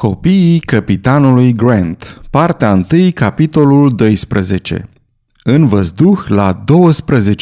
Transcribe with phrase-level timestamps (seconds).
[0.00, 4.88] Copiii capitanului Grant, partea 1, capitolul 12.
[5.44, 6.64] În văzduh la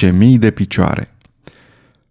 [0.02, 1.14] 12.000 de picioare.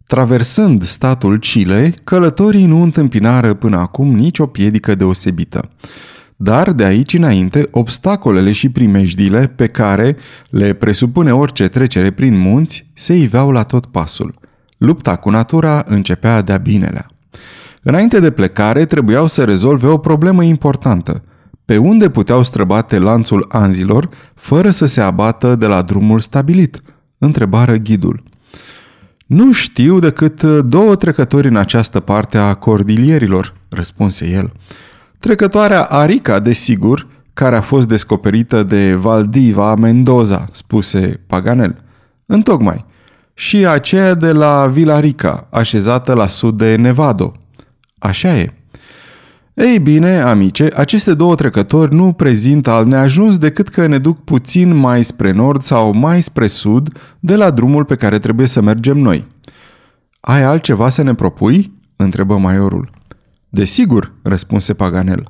[0.05, 5.69] Traversând statul Chile, călătorii nu întâmpinară până acum nicio piedică deosebită.
[6.35, 10.15] Dar de aici înainte, obstacolele și primejdile pe care
[10.49, 14.35] le presupune orice trecere prin munți se iveau la tot pasul.
[14.77, 17.11] Lupta cu natura începea de-a binelea.
[17.83, 21.21] Înainte de plecare, trebuiau să rezolve o problemă importantă.
[21.65, 26.79] Pe unde puteau străbate lanțul anzilor fără să se abată de la drumul stabilit?
[27.17, 28.23] Întrebară ghidul.
[29.25, 34.51] Nu știu decât două trecători în această parte a cordilierilor, răspunse el.
[35.19, 41.83] Trecătoarea Arica, desigur, care a fost descoperită de Valdiva Mendoza, spuse Paganel.
[42.25, 42.85] Întocmai.
[43.33, 47.33] Și aceea de la Vilarica, așezată la sud de Nevado,
[47.97, 48.53] Așa e.
[49.53, 54.75] Ei bine, amice, aceste două trecători nu prezintă al neajuns decât că ne duc puțin
[54.75, 58.97] mai spre nord sau mai spre sud de la drumul pe care trebuie să mergem
[58.97, 59.27] noi.
[60.19, 61.73] Ai altceva să ne propui?
[61.95, 62.89] întrebă maiorul.
[63.49, 65.27] Desigur, răspunse Paganel.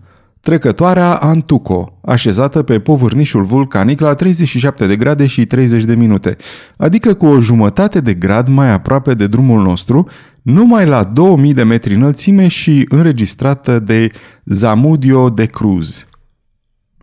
[0.47, 6.37] Trecătoarea Antuco, așezată pe povârnișul vulcanic la 37 de grade și 30 de minute,
[6.77, 10.07] adică cu o jumătate de grad mai aproape de drumul nostru
[10.41, 14.11] numai la 2000 de metri înălțime și înregistrată de
[14.45, 16.05] Zamudio de Cruz.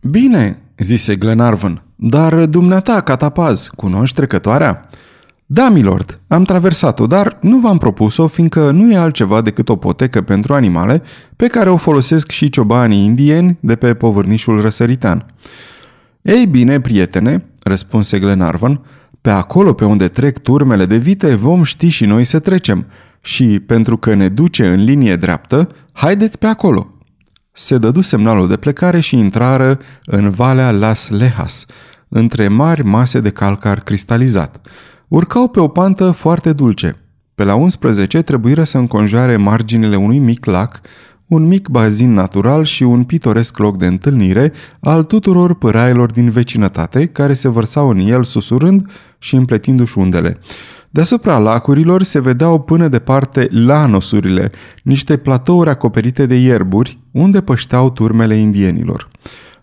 [0.02, 4.88] Bine, zise Glenarvan, dar dumneata, catapaz, cunoști trecătoarea?
[5.46, 10.22] Da, milord, am traversat-o, dar nu v-am propus-o, fiindcă nu e altceva decât o potecă
[10.22, 11.02] pentru animale
[11.36, 15.26] pe care o folosesc și ciobanii indieni de pe povârnișul răsăritan.
[16.22, 18.80] Ei bine, prietene, răspunse Glenarvan,
[19.20, 22.86] pe acolo pe unde trec turmele de vite vom ști și noi să trecem–
[23.24, 26.94] și, pentru că ne duce în linie dreaptă, haideți pe acolo.
[27.52, 31.66] Se dădu semnalul de plecare și intrară în Valea Las Lejas,
[32.08, 34.60] între mari mase de calcar cristalizat.
[35.14, 36.96] Urcau pe o pantă foarte dulce.
[37.34, 40.80] Pe la 11 trebuiră să înconjoare marginile unui mic lac,
[41.26, 47.06] un mic bazin natural și un pitoresc loc de întâlnire al tuturor părailor din vecinătate
[47.06, 50.38] care se vărsau în el susurând și împletindu-și undele.
[50.90, 54.50] Deasupra lacurilor se vedeau până departe lanosurile,
[54.82, 59.08] niște platouri acoperite de ierburi, unde pășteau turmele indienilor.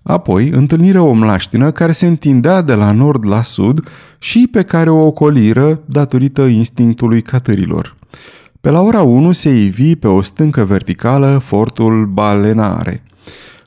[0.04, 3.88] Apoi, întâlnire o mlaștină care se întindea de la nord la sud
[4.20, 7.96] și pe care o ocoliră datorită instinctului catărilor.
[8.62, 13.04] Pe la ora 1 se ivi pe o stâncă verticală fortul Balenare.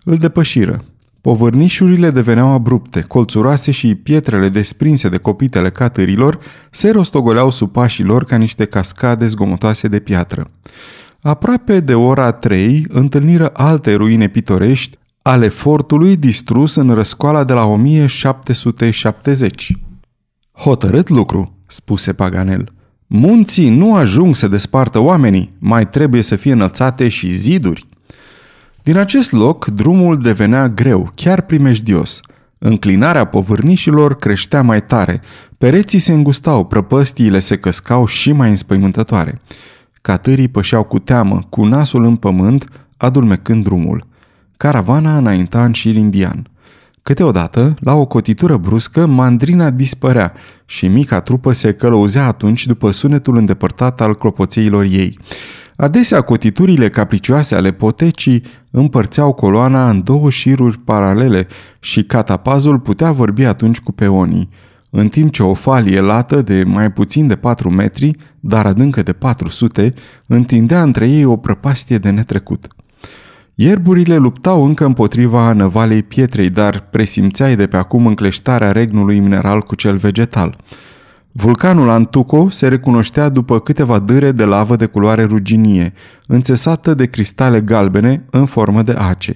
[0.05, 0.85] Îl depășiră.
[1.21, 6.39] Povărnișurile deveneau abrupte, colțuroase și pietrele desprinse de copitele catărilor
[6.71, 10.51] se rostogoleau sub pașii lor ca niște cascade zgomotoase de piatră.
[11.21, 17.65] Aproape de ora 3 întâlniră alte ruine pitorești ale fortului distrus în răscoala de la
[17.65, 19.77] 1770.
[20.53, 22.73] Hotărât lucru, spuse Paganel.
[23.07, 27.87] Munții nu ajung să despartă oamenii, mai trebuie să fie înălțate și ziduri.
[28.83, 32.21] Din acest loc, drumul devenea greu, chiar primejdios.
[32.59, 35.21] Înclinarea povârnișilor creștea mai tare,
[35.59, 39.41] pereții se îngustau, prăpăstiile se căscau și mai înspăimântătoare.
[40.03, 44.13] Catârii pășeau cu teamă, cu nasul în pământ, adulmecând drumul.
[44.57, 46.49] Caravana înainta în șir indian.
[47.03, 50.33] Câteodată, la o cotitură bruscă, mandrina dispărea
[50.65, 55.19] și mica trupă se călăuzea atunci după sunetul îndepărtat al clopoțeilor ei.
[55.77, 61.47] Adesea cotiturile capricioase ale potecii împărțeau coloana în două șiruri paralele
[61.81, 64.49] și catapazul putea vorbi atunci cu peonii,
[64.91, 69.13] în timp ce o falie lată de mai puțin de 4 metri, dar adâncă de
[69.13, 69.95] 400,
[70.27, 72.67] întindea între ei o prăpastie de netrecut.
[73.55, 79.75] Ierburile luptau încă împotriva năvalei pietrei, dar presimțeai de pe acum încleștarea regnului mineral cu
[79.75, 80.57] cel vegetal–
[81.37, 85.93] Vulcanul Antuco se recunoștea după câteva dâre de lavă de culoare ruginie,
[86.27, 89.35] înțesată de cristale galbene în formă de ace.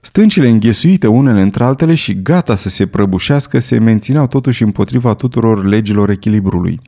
[0.00, 5.64] Stâncile înghesuite unele între altele și gata să se prăbușească se mențineau totuși împotriva tuturor
[5.64, 6.80] legilor echilibrului.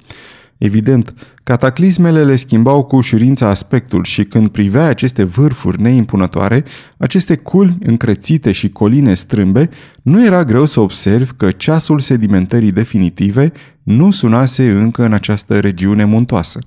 [0.59, 6.65] Evident, cataclismele le schimbau cu ușurință aspectul și când privea aceste vârfuri neimpunătoare,
[6.97, 9.71] aceste culi încrețite și coline strâmbe,
[10.03, 13.53] nu era greu să observi că ceasul sedimentării definitive
[13.83, 16.59] nu sunase încă în această regiune muntoasă.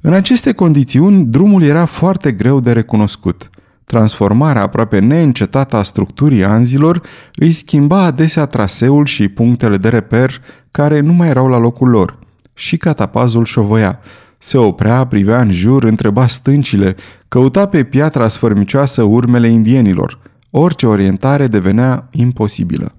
[0.00, 3.50] În aceste condiții, drumul era foarte greu de recunoscut.
[3.84, 7.00] Transformarea aproape neîncetată a structurii anzilor
[7.34, 10.40] îi schimba adesea traseul și punctele de reper
[10.70, 12.18] care nu mai erau la locul lor–
[12.56, 13.98] și catapazul șovăia.
[14.38, 16.96] Se oprea, privea în jur, întreba stâncile,
[17.28, 20.18] căuta pe piatra sfărmicioasă urmele indienilor.
[20.50, 22.94] Orice orientare devenea imposibilă.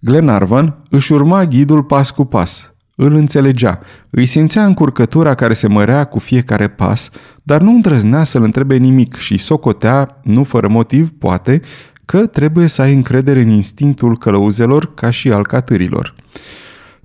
[0.00, 2.74] Glenarvan își urma ghidul pas cu pas.
[2.96, 7.10] Îl înțelegea, îi simțea încurcătura care se mărea cu fiecare pas,
[7.42, 11.60] dar nu îndrăznea să-l întrebe nimic și socotea, nu fără motiv, poate,
[12.04, 16.14] că trebuie să ai încredere în instinctul călăuzelor ca și al catârilor.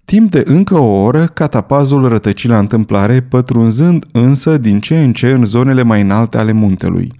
[0.10, 5.30] Timp de încă o oră, catapazul rătăci la întâmplare, pătrunzând însă din ce în ce
[5.30, 7.14] în zonele mai înalte ale muntelui.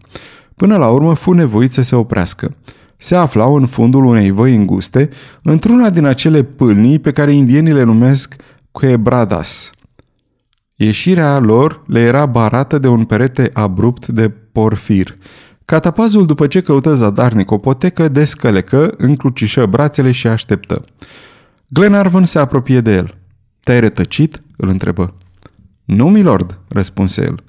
[0.56, 2.56] Până la urmă fu nevoit să se oprească.
[2.98, 5.10] Se aflau în fundul unei văi înguste,
[5.42, 8.36] într-una din acele pâlnii pe care indienii le numesc
[8.72, 9.72] quebradas.
[10.76, 15.16] Ieșirea lor le era barată de un perete abrupt de porfir.
[15.66, 20.84] Catapazul, după ce căută zadarnic o potecă, descălecă, încrucișă brațele și așteptă.
[21.70, 23.18] Glenarvan se apropie de el.
[23.60, 25.16] Te-ai rătăcit?" îl întrebă.
[25.86, 27.44] Nu, milord," răspunse el.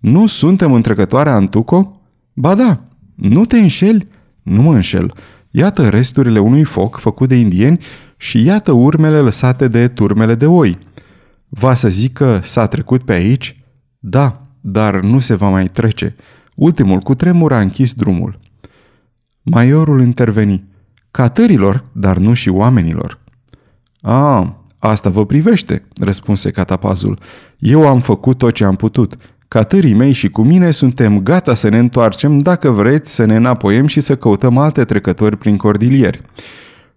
[0.00, 2.00] Nu suntem în trecătoarea Antuco?"
[2.34, 2.82] Ba da,
[3.14, 4.08] nu te înșeli?"
[4.42, 5.12] Nu mă înșel.
[5.50, 7.78] Iată resturile unui foc făcut de indieni
[8.16, 10.78] și iată urmele lăsate de turmele de oi.
[11.48, 13.64] Va să zic că s-a trecut pe aici?
[13.98, 16.16] Da, dar nu se va mai trece.
[16.54, 18.38] Ultimul cu tremur a închis drumul.
[19.42, 20.64] Maiorul interveni.
[21.10, 23.18] Catărilor, dar nu și oamenilor.
[24.08, 27.18] A, asta vă privește, răspunse catapazul.
[27.58, 29.16] Eu am făcut tot ce am putut.
[29.48, 33.86] Catării mei și cu mine suntem gata să ne întoarcem dacă vreți să ne înapoiem
[33.86, 36.20] și să căutăm alte trecători prin cordilieri.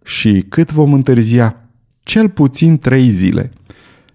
[0.03, 1.56] Și cât vom întârzia?
[2.03, 3.51] Cel puțin trei zile.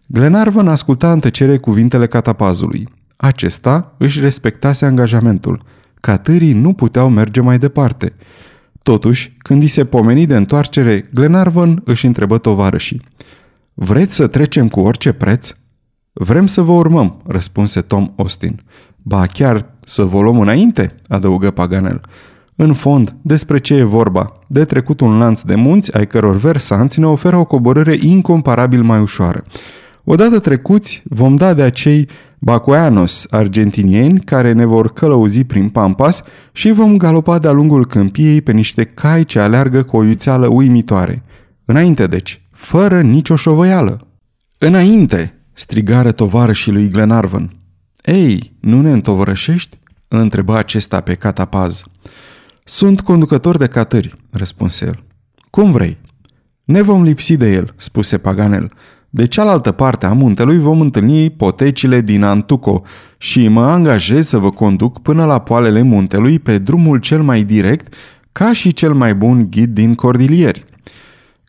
[0.06, 2.88] Glenarvan asculta în tăcere cuvintele catapazului.
[3.17, 5.62] Acesta își respectase angajamentul.
[6.00, 8.12] Catârii nu puteau merge mai departe.
[8.84, 13.02] Totuși, când îi se pomeni de întoarcere, Glenarvan își întrebă tovarășii.
[13.75, 15.54] Vreți să trecem cu orice preț?"
[16.12, 18.62] Vrem să vă urmăm, răspunse Tom Austin.
[18.96, 22.00] Ba chiar să vă luăm înainte, adăugă Paganel.
[22.56, 24.32] În fond, despre ce e vorba?
[24.48, 29.00] De trecut un lanț de munți ai căror versanți ne oferă o coborâre incomparabil mai
[29.00, 29.44] ușoară.
[30.04, 32.08] Odată trecuți, vom da de acei
[32.44, 38.52] bacoianos argentinieni care ne vor călăuzi prin Pampas și vom galopa de-a lungul câmpiei pe
[38.52, 41.23] niște cai ce aleargă cu o iuțeală uimitoare.
[41.64, 44.06] Înainte deci, fără nicio șovăială.
[44.58, 47.50] Înainte, strigară tovarășii lui Glenarvan.
[48.02, 51.82] Ei, nu ne întovărășești?" îl întreba acesta pe catapaz.
[52.64, 55.05] Sunt conducător de catări, răspunse el.
[55.50, 55.99] Cum vrei?
[56.64, 58.73] Ne vom lipsi de el, spuse Paganel.
[59.16, 62.82] De cealaltă parte a muntelui vom întâlni potecile din Antuco
[63.19, 67.94] și mă angajez să vă conduc până la poalele muntelui pe drumul cel mai direct
[68.32, 70.64] ca și cel mai bun ghid din cordilieri.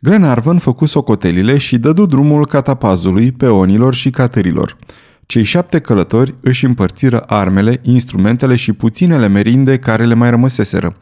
[0.02, 4.78] Glenarvan făcu socotelile și dădu drumul catapazului, peonilor și catărilor.
[5.26, 10.96] Cei șapte călători își împărțiră armele, instrumentele și puținele merinde care le mai rămăseseră.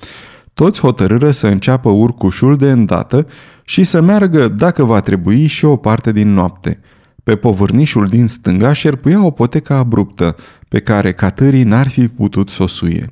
[0.53, 3.27] Toți hotărâră să înceapă urcușul de îndată
[3.63, 6.79] și să meargă, dacă va trebui, și o parte din noapte.
[7.23, 10.35] Pe povârnișul din stânga șerpuia o potecă abruptă,
[10.67, 13.09] pe care catării n-ar fi putut sosuie.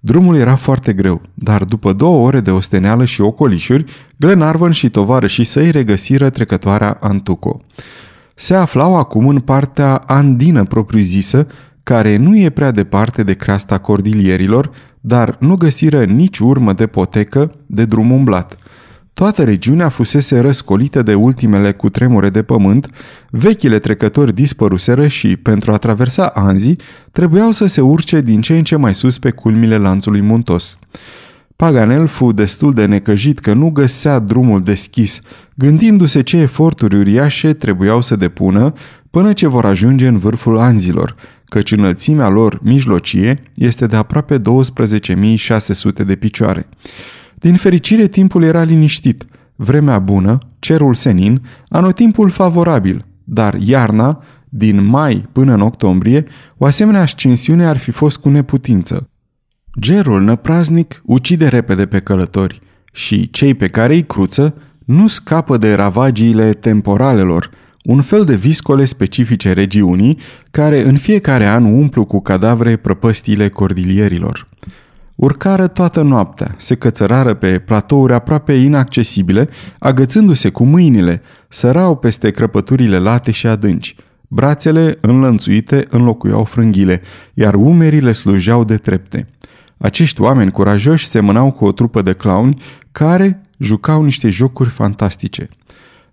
[0.00, 3.84] Drumul era foarte greu, dar după două ore de osteneală și ocolișuri,
[4.16, 7.60] Glenarvan și tovarășii săi regăsiră trecătoarea Antuco.
[8.34, 11.46] Se aflau acum în partea andină propriu-zisă,
[11.82, 17.54] care nu e prea departe de creasta cordilierilor, dar nu găsiră nici urmă de potecă
[17.66, 18.56] de drum umblat–
[19.20, 22.90] Toată regiunea fusese răscolită de ultimele cutremure de pământ,
[23.30, 26.76] vechile trecători dispăruseră și, pentru a traversa Anzi,
[27.12, 30.78] trebuiau să se urce din ce în ce mai sus pe culmile lanțului muntos.
[31.56, 35.20] Paganel fu destul de necăjit că nu găsea drumul deschis,
[35.54, 38.72] gândindu-se ce eforturi uriașe trebuiau să depună
[39.10, 41.14] până ce vor ajunge în vârful anzilor,
[41.50, 46.68] căci înălțimea lor mijlocie este de aproape 12.600 de picioare.
[47.34, 49.24] Din fericire, timpul era liniștit,
[49.56, 56.26] vremea bună, cerul senin, anotimpul favorabil, dar iarna, din mai până în octombrie,
[56.56, 59.08] o asemenea ascensiune ar fi fost cu neputință.
[59.80, 62.60] Gerul năpraznic ucide repede pe călători
[62.92, 64.54] și cei pe care îi cruță
[64.84, 67.50] nu scapă de ravagiile temporalelor,
[67.90, 70.18] un fel de viscole specifice regiunii
[70.50, 74.48] care în fiecare an umplu cu cadavre prăpăstiile cordilierilor.
[75.14, 82.98] Urcară toată noaptea, se cățărară pe platouri aproape inaccesibile, agățându-se cu mâinile, sărau peste crăpăturile
[82.98, 83.96] late și adânci.
[84.28, 87.02] Brațele înlănțuite înlocuiau frânghile,
[87.34, 89.26] iar umerile slujeau de trepte.
[89.78, 95.48] Acești oameni curajoși semănau cu o trupă de clowni care jucau niște jocuri fantastice.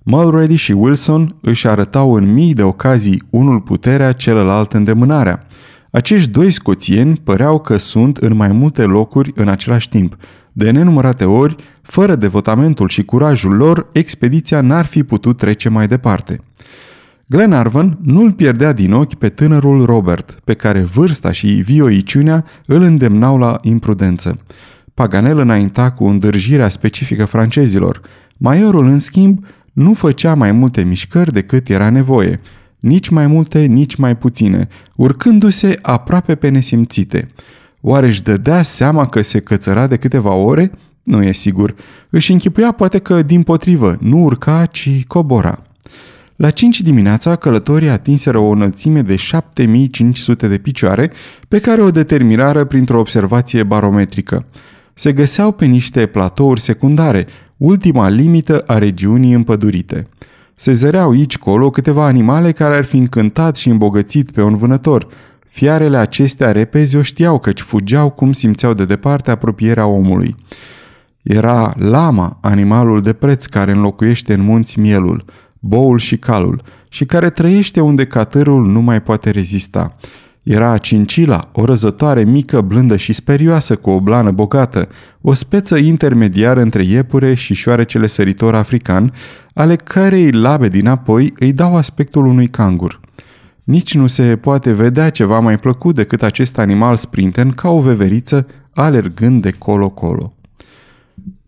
[0.10, 5.46] Mulready și Wilson își arătau în mii de ocazii unul puterea, celălalt îndemânarea.
[5.92, 10.16] Acești doi scoțieni păreau că sunt în mai multe locuri în același timp.
[10.52, 16.40] De nenumărate ori, fără devotamentul și curajul lor, expediția n-ar fi putut trece mai departe.
[17.26, 23.38] Glenarvan nu-l pierdea din ochi pe tânărul Robert, pe care vârsta și vioiciunea îl îndemnau
[23.38, 24.40] la imprudență.
[24.94, 28.02] Paganel înainta cu îndârjirea specifică francezilor.
[28.38, 29.46] Maiorul, în schimb,
[29.78, 32.40] nu făcea mai multe mișcări decât era nevoie,
[32.80, 37.28] nici mai multe, nici mai puține, urcându-se aproape pe nesimțite.
[37.82, 40.72] Oare își dădea seama că se cățăra de câteva ore?
[41.04, 41.76] Nu e sigur.
[42.10, 45.62] Își închipuia poate că, din potrivă, nu urca, ci cobora.
[46.36, 51.12] La 5 dimineața, călătorii atinseră o înălțime de 7500 de picioare,
[51.48, 54.46] pe care o determinară printr-o observație barometrică.
[54.94, 60.08] Se găseau pe niște platouri secundare, ultima limită a regiunii împădurite.
[60.56, 65.08] Se zăreau aici colo câteva animale care ar fi încântat și îmbogățit pe un vânător.
[65.48, 70.36] Fiarele acestea repezi o știau căci fugeau cum simțeau de departe apropierea omului.
[71.22, 75.24] Era lama, animalul de preț care înlocuiește în munți mielul,
[75.60, 79.96] boul și calul, și care trăiește unde catărul nu mai poate rezista.
[80.48, 84.88] Era cincila, o răzătoare mică, blândă și sperioasă cu o blană bogată,
[85.22, 89.13] o speță intermediară între iepure și șoarecele săritor african,
[89.54, 93.00] ale cărei labe din apoi îi dau aspectul unui cangur.
[93.63, 98.48] Nici nu se poate vedea ceva mai plăcut decât acest animal sprinten ca o veveriță
[98.74, 100.34] alergând de colo-colo.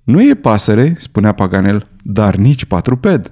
[0.04, 3.32] Nu e pasăre, spunea Paganel, dar nici patruped.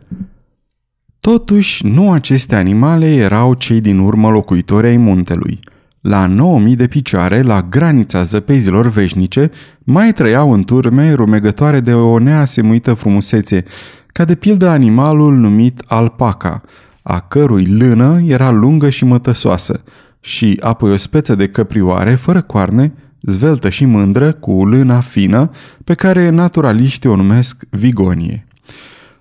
[1.27, 5.59] Totuși, nu aceste animale erau cei din urmă locuitori ai muntelui.
[6.01, 12.19] La 9000 de picioare, la granița zăpezilor veșnice, mai trăiau în turme rumegătoare de o
[12.19, 13.63] neasemuită frumusețe,
[14.07, 16.61] ca de pildă animalul numit alpaca,
[17.01, 19.83] a cărui lână era lungă și mătăsoasă,
[20.19, 25.51] și apoi o speță de căprioare fără coarne, zveltă și mândră, cu lâna fină,
[25.83, 28.47] pe care naturaliștii o numesc vigonie.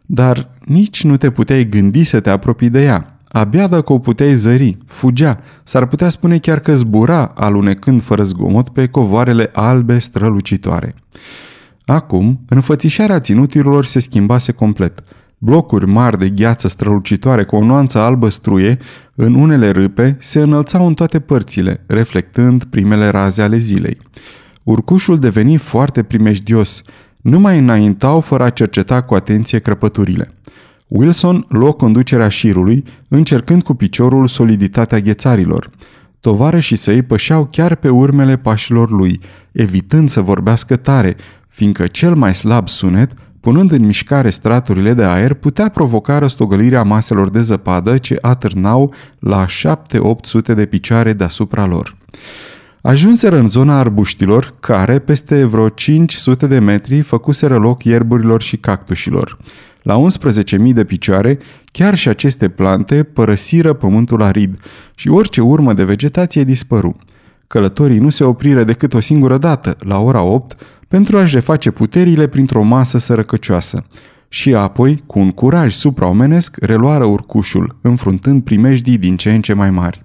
[0.06, 3.18] Dar nici nu te puteai gândi să te apropii de ea.
[3.28, 8.68] Abia dacă o puteai zări, fugea, s-ar putea spune chiar că zbura, alunecând fără zgomot
[8.68, 10.94] pe covoarele albe strălucitoare.
[11.84, 15.04] Acum, înfățișarea ținuturilor se schimbase complet.
[15.38, 18.78] Blocuri mari de gheață strălucitoare cu o nuanță albă struie,
[19.14, 23.98] în unele râpe, se înălțau în toate părțile, reflectând primele raze ale zilei.
[24.64, 26.82] Urcușul deveni foarte primejdios,
[27.26, 30.30] nu mai înaintau fără a cerceta cu atenție crăpăturile.
[30.86, 35.70] Wilson luă conducerea șirului, încercând cu piciorul soliditatea ghețarilor.
[36.20, 39.20] Tovarășii săi pășeau chiar pe urmele pașilor lui,
[39.52, 41.16] evitând să vorbească tare,
[41.48, 47.30] fiindcă cel mai slab sunet, punând în mișcare straturile de aer, putea provoca răstogălirea maselor
[47.30, 51.96] de zăpadă ce atârnau la 7-800 de picioare deasupra lor.
[52.86, 59.38] Ajunseră în zona arbuștilor, care, peste vreo 500 de metri, făcuseră loc ierburilor și cactușilor.
[59.82, 61.38] La 11.000 de picioare,
[61.72, 64.58] chiar și aceste plante părăsiră pământul arid
[64.94, 66.96] și orice urmă de vegetație dispăru.
[67.46, 70.56] Călătorii nu se opriră decât o singură dată, la ora 8,
[70.88, 73.84] pentru a-și reface puterile printr-o masă sărăcăcioasă.
[74.28, 79.70] Și apoi, cu un curaj supraomenesc, reluară urcușul, înfruntând primejdii din ce în ce mai
[79.70, 80.02] mari.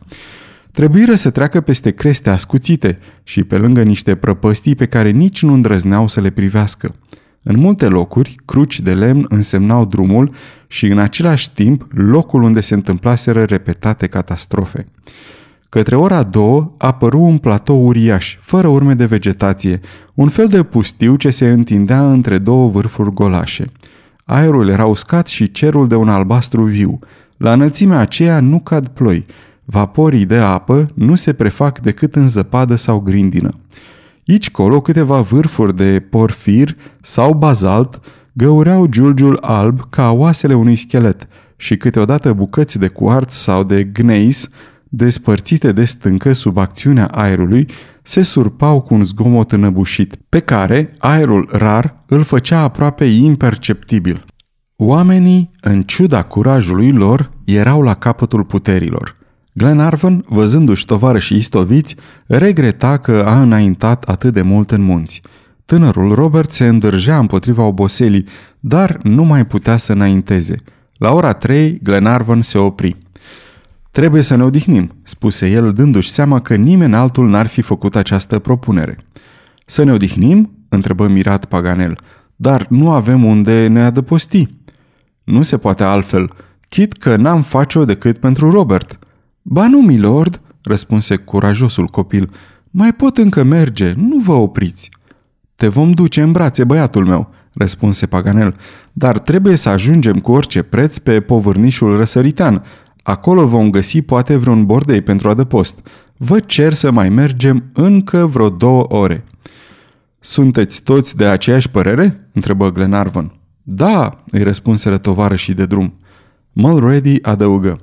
[0.71, 5.53] Trebuiră să treacă peste creste ascuțite și pe lângă niște prăpăstii pe care nici nu
[5.53, 6.95] îndrăzneau să le privească.
[7.43, 10.33] În multe locuri, cruci de lemn însemnau drumul
[10.67, 14.85] și în același timp locul unde se întâmplaseră repetate catastrofe.
[15.69, 19.79] Către ora două apăru un platou uriaș, fără urme de vegetație,
[20.13, 23.65] un fel de pustiu ce se întindea între două vârfuri golașe.
[24.25, 26.99] Aerul era uscat și cerul de un albastru viu.
[27.37, 29.25] La înălțimea aceea nu cad ploi,
[29.71, 33.49] Vaporii de apă nu se prefac decât în zăpadă sau grindină.
[34.27, 37.99] Aici colo câteva vârfuri de porfir sau bazalt
[38.33, 44.49] găureau giulgiul alb ca oasele unui schelet și câteodată bucăți de cuarț sau de gneis,
[44.83, 47.67] despărțite de stâncă sub acțiunea aerului,
[48.01, 54.25] se surpau cu un zgomot înăbușit, pe care aerul rar îl făcea aproape imperceptibil.
[54.75, 59.15] Oamenii, în ciuda curajului lor, erau la capătul puterilor–
[59.53, 65.21] Glenarvan, văzându-și tovarășii istoviți, regreta că a înaintat atât de mult în munți.
[65.65, 68.25] Tânărul Robert se îndârgea împotriva oboselii,
[68.59, 70.55] dar nu mai putea să înainteze.
[70.97, 72.97] La ora trei, Glenarvan se opri.
[73.91, 78.39] Trebuie să ne odihnim, spuse el, dându-și seama că nimeni altul n-ar fi făcut această
[78.39, 78.97] propunere.
[79.65, 80.65] Să ne odihnim?
[80.69, 81.97] întrebă mirat Paganel.
[82.35, 84.47] Dar nu avem unde ne adăposti.
[85.23, 86.33] Nu se poate altfel,
[86.69, 88.99] chit că n-am face-o decât pentru Robert.
[89.41, 92.29] Ba nu, milord, răspunse curajosul copil,
[92.69, 94.89] mai pot încă merge, nu vă opriți.
[95.55, 98.55] Te vom duce în brațe, băiatul meu, răspunse Paganel,
[98.93, 102.63] dar trebuie să ajungem cu orice preț pe povârnișul răsăritean.
[103.03, 105.87] Acolo vom găsi poate vreun bordei pentru adăpost.
[106.17, 109.23] Vă cer să mai mergem încă vreo două ore.
[110.19, 113.31] Sunteți toți de aceeași părere?" întrebă Glenarvan.
[113.63, 115.93] Da, îi răspunseră tovarășii de drum.
[116.51, 117.77] Mulready adăugă.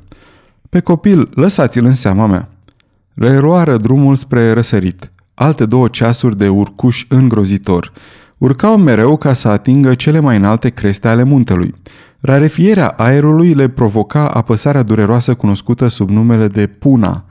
[0.69, 2.49] Pe copil, lăsați-l în seama mea.
[3.15, 5.11] Le roară drumul spre răsărit.
[5.35, 7.93] Alte două ceasuri de urcuș îngrozitor.
[8.39, 11.75] Urcau mereu ca să atingă cele mai înalte creste ale muntelui.
[12.21, 17.25] Rarefierea aerului le provoca apăsarea dureroasă cunoscută sub numele de puna,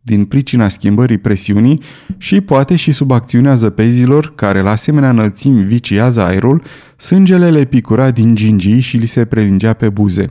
[0.00, 1.82] din pricina schimbării presiunii
[2.16, 6.62] și poate și sub acțiunea zăpezilor care la asemenea înălțimi viciază aerul,
[6.96, 10.30] sângele le picura din gingii și li se prelingea pe buze.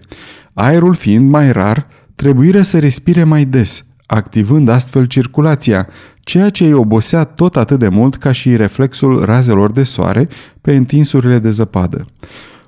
[0.53, 1.87] Aerul fiind mai rar,
[2.21, 5.87] trebuire să respire mai des, activând astfel circulația,
[6.19, 10.27] ceea ce îi obosea tot atât de mult ca și reflexul razelor de soare
[10.61, 12.05] pe întinsurile de zăpadă.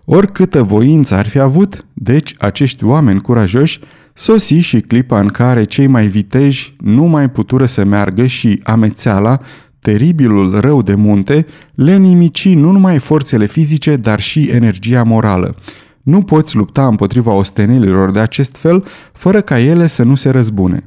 [0.06, 3.80] Oricâtă voință ar fi avut, deci acești oameni curajoși,
[4.14, 9.40] sosi și clipa în care cei mai viteji nu mai putură să meargă și amețeala,
[9.80, 11.46] teribilul rău de munte,
[11.76, 15.56] le nimici nu numai forțele fizice, dar și energia morală.
[16.04, 18.84] Nu poți lupta împotriva ostenelilor de acest fel
[19.14, 20.84] fără ca ele să nu se răzbune.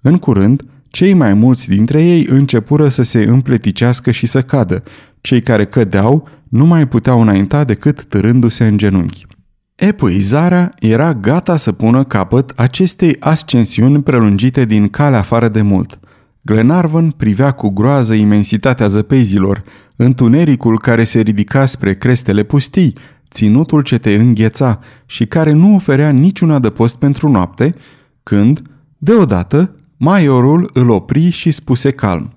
[0.00, 4.82] În curând, cei mai mulți dintre ei începură să se împleticească și să cadă.
[5.20, 9.26] Cei care cădeau nu mai puteau înainta decât târându-se în genunchi.
[9.74, 15.98] Epuizarea era gata să pună capăt acestei ascensiuni prelungite din calea afară de mult.
[16.42, 19.64] Glenarvan privea cu groază imensitatea zăpezilor,
[19.96, 22.96] întunericul care se ridica spre crestele pustii,
[23.36, 27.74] ținutul ce te îngheța și care nu oferea niciun adăpost pentru noapte,
[28.22, 28.62] când,
[28.98, 32.32] deodată, Maiorul îl opri și spuse calm.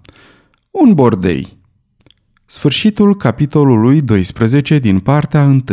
[0.71, 1.57] Un bordei.
[2.45, 5.63] Sfârșitul capitolului 12 din partea 1